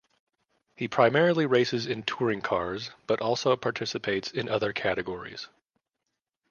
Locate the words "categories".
4.73-5.47